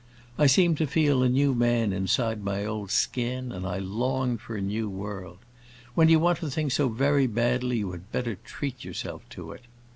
[0.35, 4.55] I seemed to feel a new man inside my old skin, and I longed for
[4.55, 5.37] a new world.
[5.93, 9.61] When you want a thing so very badly you had better treat yourself to it.